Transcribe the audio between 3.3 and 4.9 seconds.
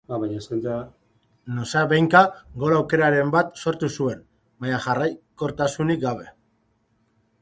bat sortu zuen, baina